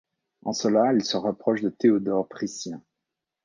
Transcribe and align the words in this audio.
En 0.41 0.53
cela 0.53 0.93
il 0.93 1.03
se 1.05 1.15
rapproche 1.15 1.61
de 1.61 1.69
Théodore 1.69 2.27
Priscien. 2.27 2.81